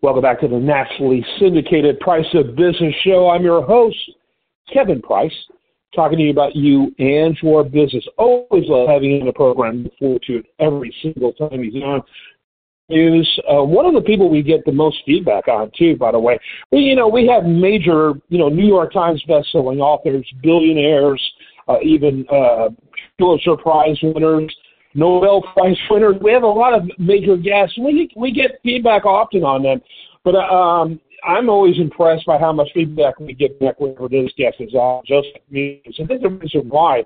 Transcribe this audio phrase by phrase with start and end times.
[0.00, 3.30] Welcome back to the nationally syndicated Price of Business show.
[3.30, 3.98] I'm your host,
[4.72, 5.34] Kevin Price,
[5.92, 8.06] talking to you about you and your business.
[8.16, 9.82] Always love having you on the program.
[9.82, 12.02] Look forward to it every single time he's on.
[12.88, 15.96] Is uh, one of the people we get the most feedback on too.
[15.96, 16.38] By the way,
[16.70, 21.20] we you know we have major you know New York Times best-selling authors, billionaires,
[21.66, 22.68] uh, even uh,
[23.18, 24.54] Pulitzer Prize winners
[24.94, 26.16] Nobel Prize winners.
[26.22, 27.76] We have a lot of major guests.
[27.78, 29.80] We we get feedback often on them,
[30.24, 34.32] but uh, um, I'm always impressed by how much feedback we get back whenever this
[34.36, 35.02] guest is on.
[35.06, 35.82] Just me.
[35.94, 37.04] So there's a reason why,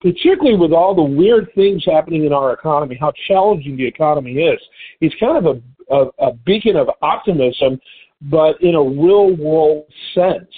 [0.00, 4.60] particularly with all the weird things happening in our economy, how challenging the economy is.
[5.00, 7.80] He's kind of a, a, a beacon of optimism,
[8.22, 10.52] but in a real world sense.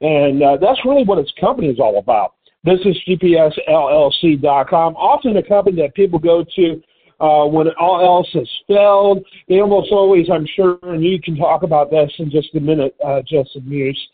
[0.00, 2.34] And uh, that's really what his company is all about
[2.66, 6.82] businessgpsllc.com, often a company that people go to
[7.20, 9.22] uh, when all else has failed.
[9.48, 12.96] They almost always, I'm sure, and you can talk about this in just a minute,
[13.04, 14.08] uh, Justin Meuse.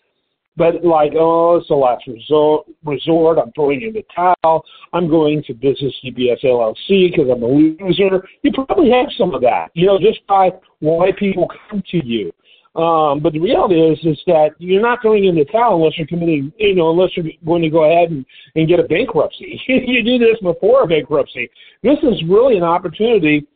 [0.58, 2.66] But like, oh, it's the last resort.
[2.84, 3.38] Resort.
[3.38, 4.64] I'm throwing in the towel.
[4.92, 8.28] I'm going to Business GPS LLC because I'm a loser.
[8.42, 12.32] You probably have some of that, you know, just by why people come to you.
[12.78, 16.52] Um, but the reality is, is that you're not going into town unless you're committing,
[16.58, 19.60] you know, unless you're going to go ahead and, and get a bankruptcy.
[19.66, 21.50] you do this before a bankruptcy.
[21.82, 23.48] This is really an opportunity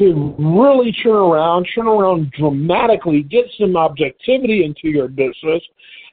[0.00, 5.62] to really turn around, turn around dramatically, get some objectivity into your business,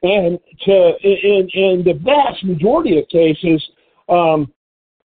[0.03, 3.67] and to, in, in the vast majority of cases,
[4.09, 4.53] um,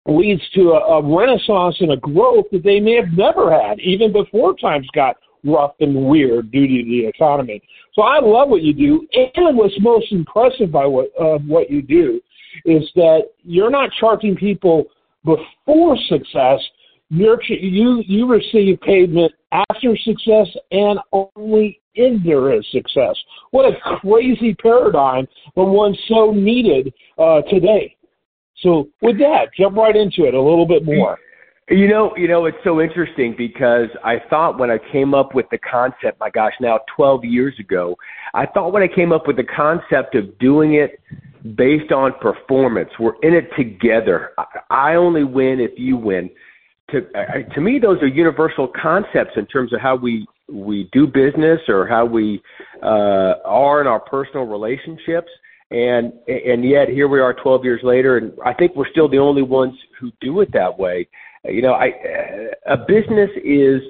[0.07, 4.13] leads to a, a renaissance and a growth that they may have never had, even
[4.15, 7.63] before times got rough and weird due to the economy.
[7.95, 11.83] So I love what you do, and what's most impressive by what uh, what you
[11.83, 12.21] do
[12.65, 14.85] is that you're not charging people
[15.25, 16.61] before success.
[17.11, 23.17] You're, you you receive payment after success and only if there is success.
[23.51, 27.97] What a crazy paradigm, but one so needed uh, today.
[28.59, 31.19] So with that, jump right into it a little bit more.
[31.71, 35.47] You know, you know, it's so interesting because I thought when I came up with
[35.51, 37.97] the concept, my gosh, now 12 years ago,
[38.35, 41.01] I thought when I came up with the concept of doing it
[41.57, 44.33] based on performance, we're in it together.
[44.69, 46.29] I only win if you win.
[46.91, 47.01] To
[47.55, 51.87] to me, those are universal concepts in terms of how we we do business or
[51.87, 52.43] how we
[52.83, 55.31] uh, are in our personal relationships.
[55.71, 59.19] And and yet here we are 12 years later, and I think we're still the
[59.19, 61.09] only ones who do it that way.
[61.45, 61.93] You know, I,
[62.67, 63.81] a business is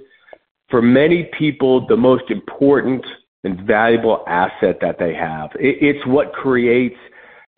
[0.69, 3.04] for many people the most important
[3.44, 5.50] and valuable asset that they have.
[5.59, 6.97] It, it's what creates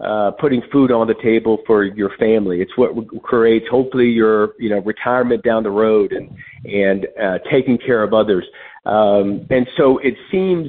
[0.05, 2.61] uh, putting food on the table for your family.
[2.61, 2.93] It's what
[3.23, 6.31] creates hopefully your you know retirement down the road and
[6.65, 8.45] and uh, taking care of others.
[8.85, 10.69] Um, and so it seems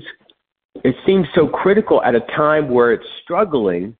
[0.83, 3.97] it seems so critical at a time where it's struggling.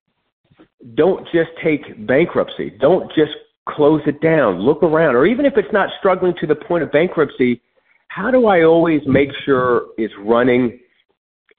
[0.94, 2.70] Don't just take bankruptcy.
[2.80, 3.32] Don't just
[3.68, 6.90] close it down, look around, or even if it's not struggling to the point of
[6.92, 7.60] bankruptcy,
[8.08, 10.78] how do I always make sure it's running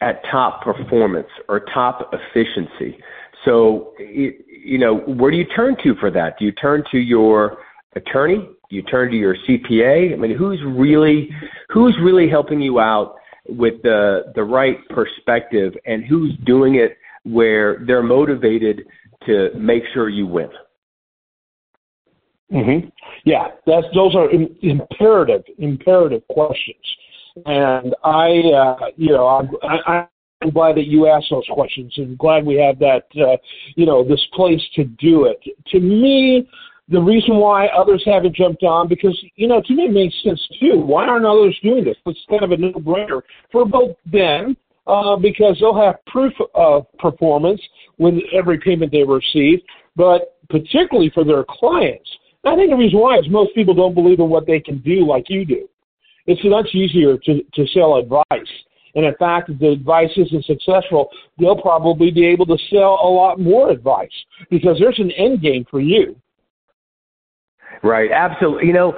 [0.02, 2.98] at top performance or top efficiency?
[3.46, 6.38] So, you know, where do you turn to for that?
[6.40, 7.60] Do you turn to your
[7.96, 8.50] attorney?
[8.70, 10.14] Do you turn to your CPA?
[10.14, 11.30] I mean, who's really
[11.70, 13.16] who's really helping you out
[13.48, 18.86] with the the right perspective, and who's doing it where they're motivated
[19.26, 20.50] to make sure you win?
[22.52, 22.90] Mm-hmm.
[23.26, 26.78] Yeah, that's those are in, imperative imperative questions,
[27.46, 30.08] and I, uh, you know, I'm, I,
[30.42, 33.38] I'm glad that you asked those questions, and glad we have that, uh,
[33.76, 35.40] you know, this place to do it.
[35.68, 36.50] To me,
[36.88, 40.42] the reason why others haven't jumped on because you know to me it makes sense
[40.60, 40.80] too.
[40.80, 41.98] Why aren't others doing this?
[42.06, 43.22] It's kind of a no-brainer
[43.52, 44.58] for both them
[44.88, 47.62] uh, because they'll have proof of performance
[48.00, 49.60] with every payment they receive,
[49.96, 52.10] but particularly for their clients
[52.46, 55.06] I think the reason why is most people don't believe in what they can do
[55.06, 55.68] like you do.
[56.26, 58.52] It's much easier to, to sell advice.
[58.96, 61.10] And in fact, if the advice isn't successful,
[61.40, 64.12] they'll probably be able to sell a lot more advice
[64.50, 66.16] because there's an end game for you.
[67.84, 68.12] Right.
[68.12, 68.68] Absolutely.
[68.68, 68.94] You know,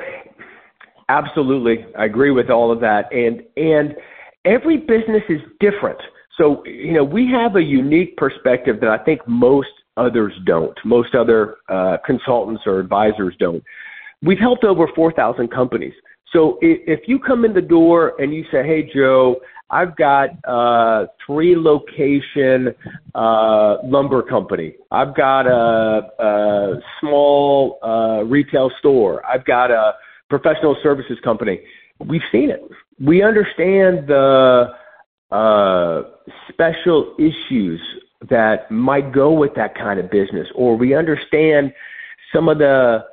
[1.10, 1.86] absolutely.
[1.98, 3.12] I agree with all of that.
[3.12, 3.96] And, and
[4.46, 6.00] every business is different.
[6.38, 10.78] So, you know, we have a unique perspective that I think most others don't.
[10.86, 13.64] Most other uh, consultants or advisors don't.
[14.22, 15.94] We've helped over 4,000 companies.
[16.34, 21.08] So if you come in the door and you say, "Hey Joe, I've got a
[21.26, 22.74] three location
[23.14, 24.76] uh, lumber company.
[24.92, 29.26] I've got a, a small uh, retail store.
[29.26, 29.96] I've got a
[30.30, 31.60] professional services company."
[32.00, 32.62] We've seen it.
[33.00, 34.74] We understand the
[35.32, 36.04] uh,
[36.50, 37.82] special issues
[38.30, 41.74] that might go with that kind of business, or we understand
[42.34, 43.06] some of the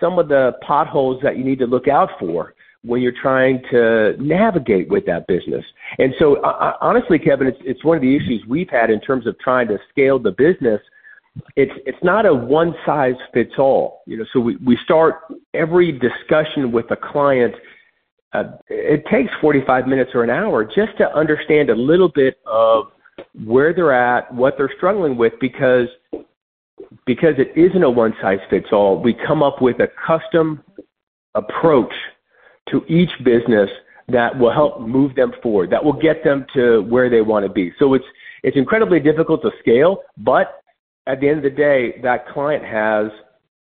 [0.00, 4.14] some of the potholes that you need to look out for when you're trying to
[4.18, 5.64] navigate with that business.
[5.98, 9.26] And so, uh, honestly, Kevin, it's it's one of the issues we've had in terms
[9.26, 10.80] of trying to scale the business.
[11.56, 14.02] It's it's not a one size fits all.
[14.06, 15.16] You know, so we we start
[15.54, 17.54] every discussion with a client.
[18.32, 22.86] Uh, it takes 45 minutes or an hour just to understand a little bit of
[23.44, 25.88] where they're at, what they're struggling with, because
[27.06, 29.00] because it isn't a one size fits all.
[29.00, 30.62] We come up with a custom
[31.34, 31.92] approach
[32.70, 33.70] to each business
[34.08, 37.52] that will help move them forward, that will get them to where they want to
[37.52, 37.72] be.
[37.78, 38.04] So it's
[38.42, 40.62] it's incredibly difficult to scale, but
[41.06, 43.10] at the end of the day, that client has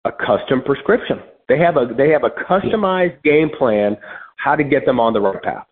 [0.05, 1.19] a custom prescription.
[1.47, 3.97] They have a they have a customized game plan
[4.37, 5.65] how to get them on the right path.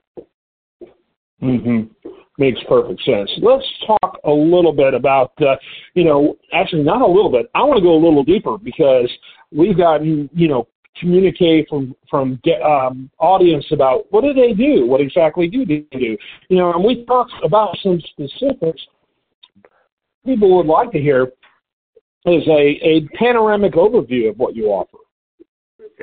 [1.42, 1.90] Mhm.
[2.38, 3.32] Makes perfect sense.
[3.42, 5.56] Let's talk a little bit about, uh,
[5.94, 7.50] you know, actually not a little bit.
[7.56, 9.10] I want to go a little deeper because
[9.52, 10.68] we've gotten, you know,
[11.00, 16.18] communicate from from um, audience about what do they do, what exactly do they do,
[16.50, 18.82] you know, and we talked about some specifics.
[20.26, 21.32] People would like to hear
[22.26, 24.98] is a a panoramic overview of what you offer.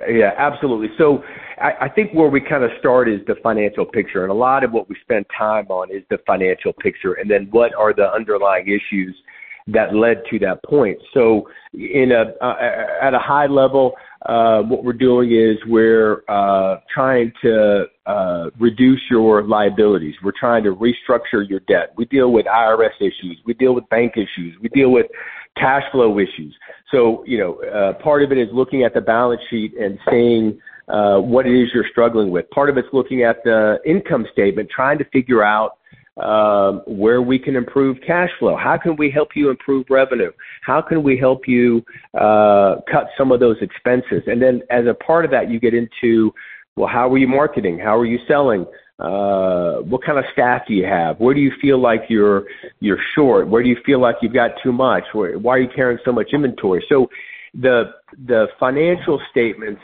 [0.09, 0.89] Yeah, absolutely.
[0.97, 1.23] So
[1.59, 4.65] I, I think where we kind of start is the financial picture, and a lot
[4.65, 8.11] of what we spend time on is the financial picture, and then what are the
[8.11, 9.15] underlying issues
[9.69, 10.99] that led to that point.
[11.15, 12.57] So, in a uh,
[13.01, 13.93] at a high level,
[14.27, 20.15] uh, what we're doing is we're uh, trying to uh, reduce your liabilities.
[20.23, 21.93] We're trying to restructure your debt.
[21.97, 23.39] We deal with IRS issues.
[23.45, 24.57] We deal with bank issues.
[24.61, 25.07] We deal with
[25.57, 26.55] cash flow issues.
[26.91, 30.59] So, you know, uh, part of it is looking at the balance sheet and seeing
[30.89, 32.49] uh, what it is you're struggling with.
[32.51, 35.79] Part of it's looking at the income statement, trying to figure out
[36.21, 38.57] um, where we can improve cash flow.
[38.57, 40.31] How can we help you improve revenue?
[40.63, 41.85] How can we help you
[42.19, 44.23] uh, cut some of those expenses?
[44.27, 46.35] And then as a part of that, you get into,
[46.77, 47.79] well, how are you marketing?
[47.79, 48.67] How are you selling?
[48.99, 51.19] Uh, what kind of staff do you have?
[51.19, 52.45] Where do you feel like you're
[52.81, 53.49] you're short?
[53.49, 55.05] Where do you feel like you've got too much?
[55.13, 56.85] Where, why are you carrying so much inventory?
[56.89, 57.09] So
[57.55, 57.93] the
[58.27, 59.81] the financial statements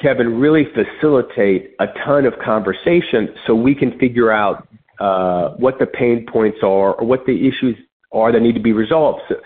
[0.00, 4.68] Kevin, really facilitate a ton of conversation so we can figure out
[5.00, 7.76] uh, what the pain points are or what the issues
[8.12, 9.22] are that need to be resolved.
[9.28, 9.36] So,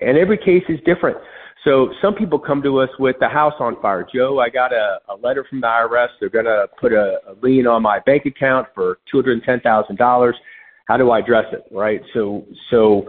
[0.00, 1.16] and every case is different.
[1.64, 4.06] So some people come to us with the house on fire.
[4.12, 6.08] Joe, I got a, a letter from the IRS.
[6.18, 9.60] They're going to put a, a lien on my bank account for two hundred ten
[9.60, 10.34] thousand dollars.
[10.88, 11.64] How do I address it?
[11.70, 12.02] Right.
[12.14, 13.08] So so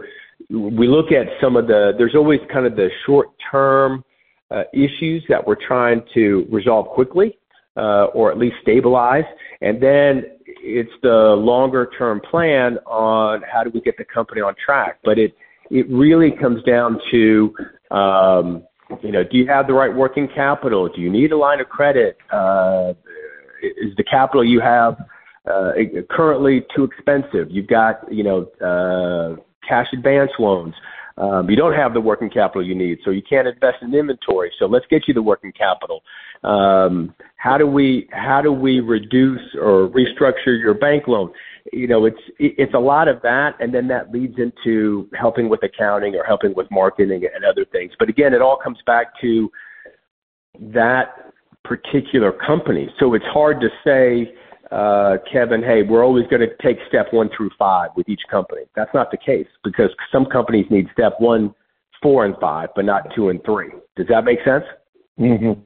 [0.50, 1.92] we look at some of the.
[1.98, 4.04] There's always kind of the short term
[4.52, 7.36] uh, issues that we're trying to resolve quickly
[7.76, 9.24] uh, or at least stabilize,
[9.62, 14.54] and then it's the longer term plan on how do we get the company on
[14.64, 15.00] track.
[15.04, 15.34] But it
[15.70, 17.54] it really comes down to
[17.90, 18.64] um,
[19.02, 20.88] you know, do you have the right working capital?
[20.88, 22.18] Do you need a line of credit?
[22.30, 22.92] Uh,
[23.62, 24.96] is the capital you have
[25.50, 25.72] uh,
[26.10, 27.50] currently too expensive?
[27.50, 30.74] You've got you know uh, cash advance loans.
[31.16, 34.50] Um, you don't have the working capital you need, so you can't invest in inventory.
[34.58, 36.02] So let's get you the working capital.
[36.42, 41.32] Um, how do we how do we reduce or restructure your bank loan?
[41.74, 45.62] You know, it's it's a lot of that, and then that leads into helping with
[45.62, 47.92] accounting or helping with marketing and other things.
[47.98, 49.50] But again, it all comes back to
[50.60, 51.32] that
[51.64, 52.88] particular company.
[53.00, 54.34] So it's hard to say
[54.70, 58.62] uh, Kevin, hey, we're always going to take step one through five with each company.
[58.74, 61.54] That's not the case because some companies need step one,
[62.02, 63.70] four, and five, but not two and three.
[63.96, 64.64] Does that make sense?
[65.18, 65.60] Mm-hmm.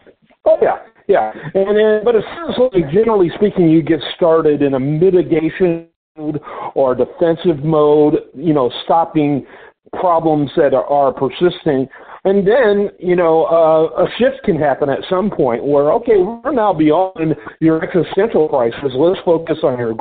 [0.45, 1.33] Oh yeah, yeah.
[1.55, 5.89] And then, but it sounds like generally speaking, you get started in a mitigation
[6.19, 6.41] mode
[6.75, 8.15] or defensive mode.
[8.35, 9.47] You know, stopping
[9.93, 11.89] problems that are, are persisting
[12.25, 16.53] and then, you know, uh, a shift can happen at some point where, okay, we're
[16.53, 18.93] now beyond your existential crisis.
[18.95, 19.95] Let's focus on your.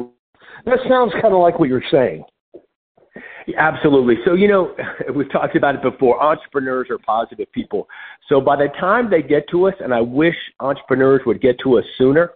[0.65, 2.23] That sounds kind of like what you're saying.
[3.57, 4.15] Absolutely.
[4.25, 4.75] So, you know,
[5.15, 6.21] we've talked about it before.
[6.21, 7.87] Entrepreneurs are positive people.
[8.27, 11.77] So by the time they get to us, and I wish entrepreneurs would get to
[11.77, 12.31] us sooner,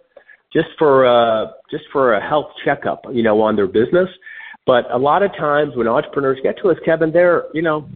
[0.52, 4.08] just for uh, just for a health checkup, you know, on their business.
[4.64, 7.88] But a lot of times when entrepreneurs get to us, Kevin, they're, you know,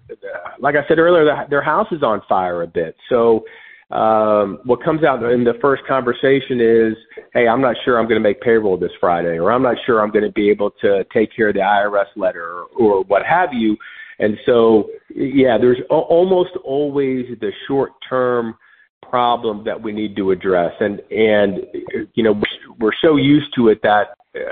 [0.59, 2.97] like I said earlier, their house is on fire a bit.
[3.09, 3.45] So
[3.91, 6.97] um, what comes out in the first conversation is,
[7.33, 10.03] hey, I'm not sure I'm going to make payroll this Friday, or I'm not sure
[10.03, 13.25] I'm going to be able to take care of the IRS letter, or, or what
[13.25, 13.77] have you.
[14.19, 18.57] And so, yeah, there's almost always the short term
[19.03, 20.73] problem that we need to address.
[20.81, 21.67] And and
[22.15, 22.41] you know
[22.79, 24.09] we're so used to it that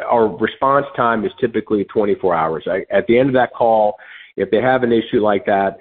[0.06, 2.64] our response time is typically 24 hours.
[2.66, 3.96] I, at the end of that call,
[4.36, 5.76] if they have an issue like that,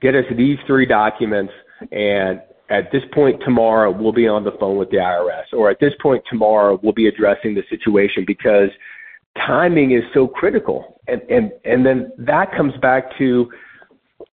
[0.00, 1.52] get us these three documents,
[1.90, 5.80] and at this point tomorrow we'll be on the phone with the IRS, or at
[5.80, 8.70] this point tomorrow we'll be addressing the situation because
[9.36, 11.00] timing is so critical.
[11.08, 13.50] And and and then that comes back to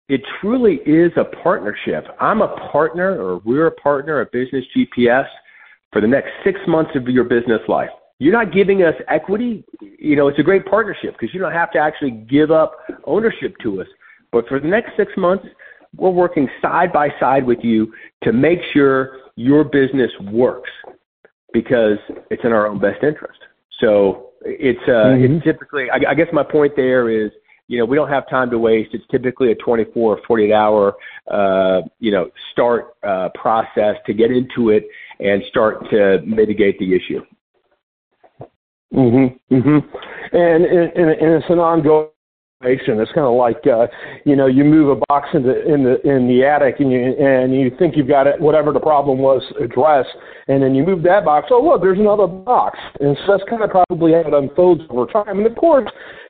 [0.09, 2.05] it truly is a partnership.
[2.19, 5.25] I'm a partner, or we're a partner of Business GPS
[5.91, 7.89] for the next six months of your business life.
[8.19, 9.63] You're not giving us equity.
[9.81, 12.73] You know, it's a great partnership because you don't have to actually give up
[13.05, 13.87] ownership to us.
[14.31, 15.45] But for the next six months,
[15.95, 20.69] we're working side by side with you to make sure your business works
[21.53, 21.97] because
[22.31, 23.39] it's in our own best interest.
[23.79, 25.35] So it's uh, mm-hmm.
[25.35, 25.89] it's typically.
[25.89, 27.31] I, I guess my point there is
[27.67, 28.93] you know, we don't have time to waste.
[28.93, 30.95] It's typically a 24 or 48 hour,
[31.29, 34.87] uh, you know, start uh, process to get into it
[35.19, 37.21] and start to mitigate the issue.
[38.93, 39.37] Mhm.
[39.51, 39.83] Mhm.
[40.31, 42.07] And, and and it's an ongoing
[42.61, 43.85] it's kind of like uh,
[44.25, 47.13] you know you move a box in the in the in the attic and you
[47.13, 50.09] and you think you've got it whatever the problem was addressed
[50.47, 53.61] and then you move that box oh look there's another box and so that's kind
[53.61, 55.87] of probably how it unfolds over time and of course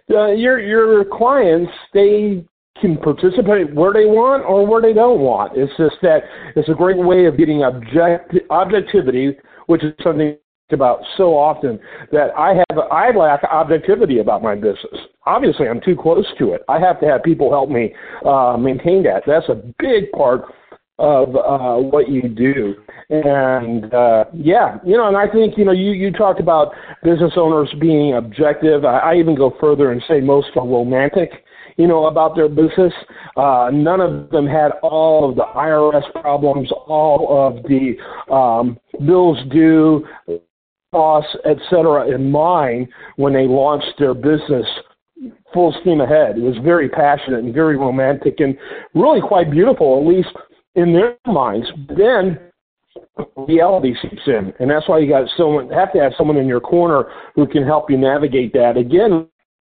[0.09, 2.45] uh, your your clients they
[2.81, 5.53] can participate where they want or where they don't want.
[5.55, 6.21] It's just that
[6.55, 10.37] it's a great way of getting object objectivity, which is something
[10.71, 11.79] about so often
[12.11, 14.97] that I have I lack objectivity about my business.
[15.25, 16.61] Obviously, I'm too close to it.
[16.67, 17.93] I have to have people help me
[18.25, 19.23] uh, maintain that.
[19.25, 20.41] That's a big part
[20.99, 22.75] of uh, what you do.
[23.09, 26.73] And uh, yeah, you know, and I think you know you you talked about
[27.03, 28.83] business owners being objective.
[28.83, 31.31] I, I even go further and say most are romantic.
[31.77, 32.93] You know about their business.
[33.35, 37.95] Uh, none of them had all of the IRS problems, all of the
[38.33, 40.05] um, bills due,
[40.91, 42.87] costs, et cetera, in mind
[43.17, 44.65] when they launched their business
[45.53, 46.37] full steam ahead.
[46.37, 48.57] It was very passionate and very romantic and
[48.93, 50.29] really quite beautiful, at least
[50.77, 51.67] in their minds.
[51.89, 52.39] Then
[53.35, 56.61] reality seeps in, and that's why you got someone have to have someone in your
[56.61, 57.05] corner
[57.35, 58.77] who can help you navigate that.
[58.77, 59.27] Again,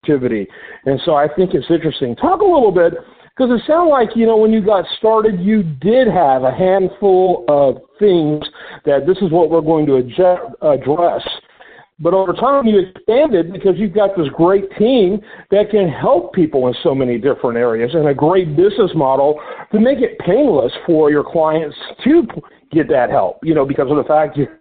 [0.02, 0.46] activity,
[0.86, 2.14] and so I think it's interesting.
[2.16, 2.94] Talk a little bit
[3.36, 7.44] because it sounded like you know when you got started, you did have a handful
[7.48, 8.44] of things
[8.84, 11.22] that this is what we're going to address.
[12.00, 16.68] But over time, you expanded because you've got this great team that can help people
[16.68, 19.38] in so many different areas and a great business model
[19.72, 22.26] to make it painless for your clients to
[22.72, 24.58] get that help, you know, because of the fact you're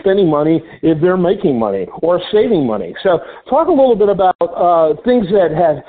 [0.00, 2.94] spending money if they're making money or saving money.
[3.02, 3.18] So
[3.50, 5.82] talk a little bit about uh, things that have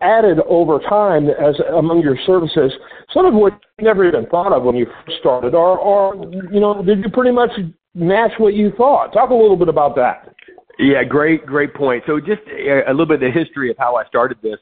[0.00, 2.72] added over time as among your services,
[3.12, 6.14] some of which you never even thought of when you first started, or, or
[6.52, 7.50] you know, did you pretty much
[7.98, 9.12] match what you thought.
[9.12, 10.34] Talk a little bit about that.
[10.78, 12.04] Yeah, great, great point.
[12.06, 14.58] So just a, a little bit of the history of how I started this.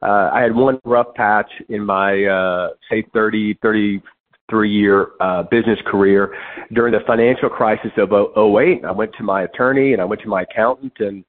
[0.00, 5.78] Uh, I had one rough patch in my, uh, say 30, 33 year, uh, business
[5.86, 6.34] career
[6.72, 8.84] during the financial crisis of 08.
[8.84, 11.24] I went to my attorney and I went to my accountant and,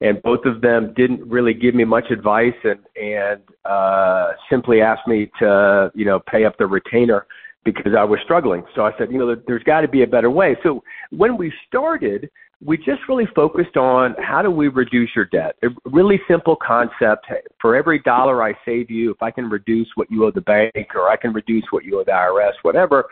[0.00, 5.06] and both of them didn't really give me much advice and, and, uh, simply asked
[5.06, 7.26] me to, you know, pay up the retainer
[7.64, 8.64] because I was struggling.
[8.74, 10.56] So I said, you know, there's got to be a better way.
[10.62, 12.30] So when we started,
[12.64, 15.56] we just really focused on how do we reduce your debt.
[15.64, 17.26] A really simple concept.
[17.60, 20.94] For every dollar I save you, if I can reduce what you owe the bank
[20.94, 23.06] or I can reduce what you owe the IRS, whatever,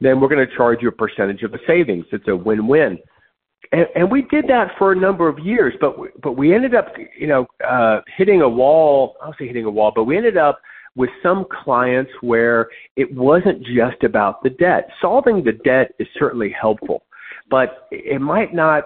[0.00, 2.04] then we're going to charge you a percentage of the savings.
[2.12, 2.98] It's a win-win.
[3.72, 6.74] And, and we did that for a number of years, but we, but we ended
[6.74, 9.16] up, you know, uh, hitting a wall.
[9.22, 10.60] I'll say hitting a wall, but we ended up
[10.96, 14.88] with some clients where it wasn't just about the debt.
[15.00, 17.04] Solving the debt is certainly helpful,
[17.48, 18.84] but it might not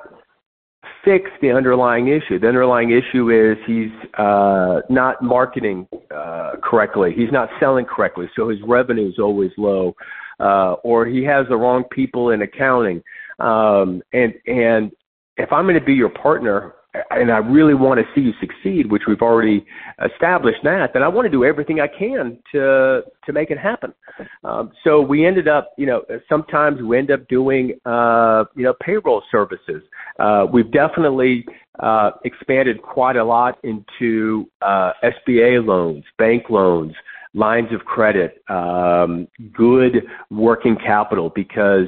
[1.04, 2.38] fix the underlying issue.
[2.38, 7.12] The underlying issue is he's uh, not marketing uh, correctly.
[7.14, 9.94] He's not selling correctly, so his revenue is always low,
[10.40, 13.02] uh, or he has the wrong people in accounting.
[13.38, 14.92] Um, and and
[15.36, 16.74] if I'm going to be your partner,
[17.10, 19.64] and I really want to see you succeed, which we've already
[20.04, 23.92] established that, then I want to do everything I can to to make it happen.
[24.44, 28.74] Um, so we ended up, you know, sometimes we end up doing, uh, you know,
[28.80, 29.82] payroll services.
[30.18, 31.44] Uh, we've definitely
[31.80, 36.94] uh, expanded quite a lot into uh, SBA loans, bank loans,
[37.34, 41.86] lines of credit, um, good working capital because.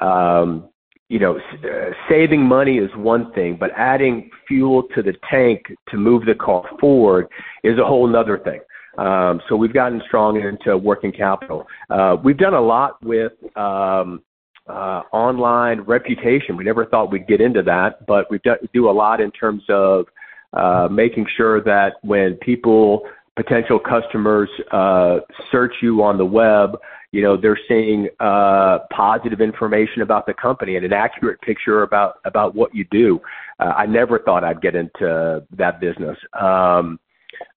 [0.00, 0.68] Um,
[1.08, 5.96] you know, uh, saving money is one thing, but adding fuel to the tank to
[5.96, 7.28] move the car forward
[7.62, 8.60] is a whole other thing.
[8.96, 11.66] Um, so we've gotten strong into working capital.
[11.90, 14.22] Uh, we've done a lot with um,
[14.68, 16.56] uh, online reputation.
[16.56, 18.40] We never thought we'd get into that, but we
[18.72, 20.06] do, a lot in terms of
[20.52, 23.02] uh, making sure that when people,
[23.36, 25.18] potential customers, uh,
[25.50, 26.78] search you on the web,
[27.14, 32.16] you know they're seeing uh, positive information about the company and an accurate picture about
[32.24, 33.20] about what you do.
[33.60, 36.18] Uh, I never thought I'd get into that business.
[36.40, 36.98] Um,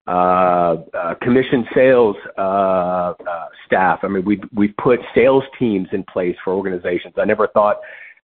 [0.08, 4.00] uh, uh, commission sales uh, uh, staff.
[4.04, 7.16] I mean, we we put sales teams in place for organizations.
[7.18, 7.78] I never thought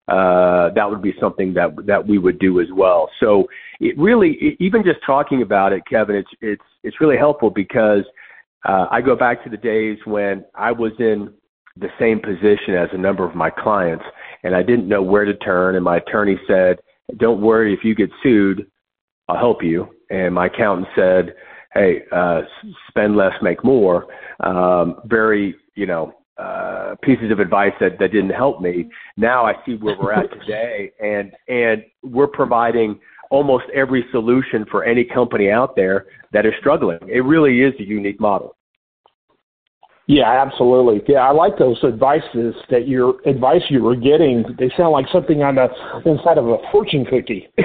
[0.07, 3.09] uh, that would be something that that we would do as well.
[3.19, 3.47] So
[3.79, 8.03] it really, even just talking about it, Kevin, it's it's it's really helpful because
[8.65, 11.33] uh, I go back to the days when I was in
[11.75, 14.05] the same position as a number of my clients,
[14.43, 15.75] and I didn't know where to turn.
[15.75, 16.79] And my attorney said,
[17.17, 18.67] "Don't worry, if you get sued,
[19.27, 21.35] I'll help you." And my accountant said,
[21.73, 22.43] "Hey, uh,
[22.89, 24.07] spend less, make more."
[24.41, 28.89] Um, very, you know, uh, pieces of advice that that didn't help me.
[29.17, 32.99] Now I see where we're at today, and and we're providing
[33.33, 36.99] almost every solution for any company out there that is struggling.
[37.07, 38.55] It really is a unique model.
[40.05, 41.01] Yeah, absolutely.
[41.07, 44.43] Yeah, I like those advices that your advice you were getting.
[44.59, 45.67] They sound like something on the
[46.05, 47.47] inside of a fortune cookie.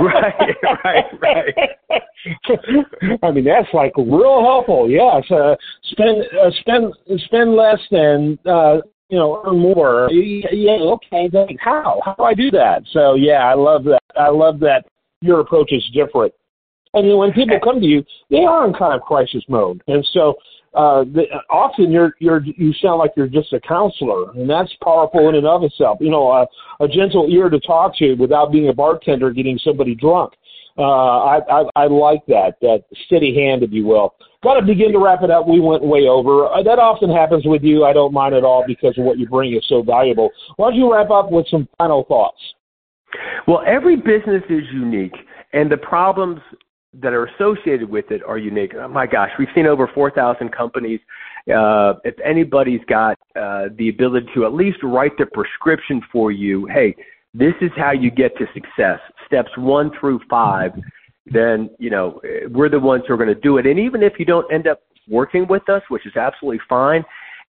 [0.00, 1.54] right, right, right.
[3.22, 4.88] I mean, that's like real helpful.
[4.88, 5.56] Yes, uh,
[5.90, 6.94] spend uh, spend
[7.26, 8.78] spend less than uh,
[9.14, 10.10] you know earn more.
[10.10, 11.28] Yeah, okay.
[11.32, 12.82] Then how how do I do that?
[12.92, 14.02] So yeah, I love that.
[14.16, 14.86] I love that
[15.20, 16.34] your approach is different.
[16.94, 20.34] And when people come to you, they are in kind of crisis mode, and so
[20.74, 25.28] uh, the, often you're you're you sound like you're just a counselor, and that's powerful
[25.28, 25.98] in and of itself.
[26.00, 26.46] You know, a,
[26.82, 30.32] a gentle ear to talk to without being a bartender getting somebody drunk.
[30.76, 34.14] Uh, I, I I like that that steady hand, if you will.
[34.42, 35.46] Got to begin to wrap it up.
[35.46, 36.46] We went way over.
[36.46, 37.84] Uh, that often happens with you.
[37.84, 40.30] I don't mind at all because of what you bring is so valuable.
[40.56, 42.38] Why don't you wrap up with some final thoughts?
[43.46, 45.14] Well, every business is unique,
[45.52, 46.40] and the problems
[47.00, 48.72] that are associated with it are unique.
[48.76, 51.00] Oh my gosh, we've seen over 4,000 companies.
[51.48, 56.66] Uh, if anybody's got uh, the ability to at least write the prescription for you,
[56.66, 56.94] hey,
[57.34, 60.72] this is how you get to success, steps one through five,
[61.26, 62.20] then, you know,
[62.50, 63.66] we're the ones who are going to do it.
[63.66, 67.04] And even if you don't end up working with us, which is absolutely fine,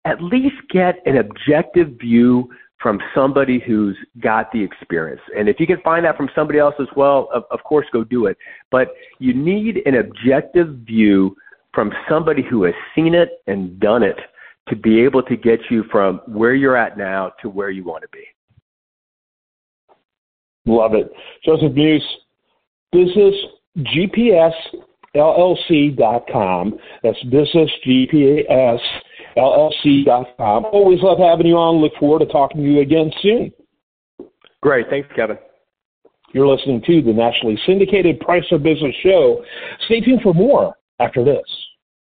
[0.06, 5.22] at least get an objective view from somebody who's got the experience.
[5.38, 8.04] And if you can find that from somebody else as well, of, of course, go
[8.04, 8.38] do it.
[8.72, 11.36] But you need an objective view
[11.74, 14.18] from somebody who has seen it and done it
[14.70, 18.02] to be able to get you from where you're at now to where you want
[18.04, 18.24] to be.
[20.66, 21.12] Love it.
[21.44, 22.04] Joseph Meuse,
[22.92, 23.36] business
[23.78, 24.54] GPS
[25.16, 26.78] LLC.com.
[27.04, 28.80] That's business GPS
[29.38, 30.66] LLC.com.
[30.66, 31.82] Always love having you on.
[31.82, 33.52] Look forward to talking to you again soon.
[34.62, 34.88] Great.
[34.90, 35.38] Thanks, Kevin.
[36.34, 39.44] You're listening to the nationally syndicated Price of Business show.
[39.86, 41.46] Stay tuned for more after this.